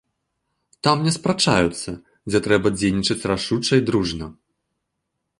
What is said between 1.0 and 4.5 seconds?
не спрачаюцца, дзе трэба дзейнічаць рашуча і дружна.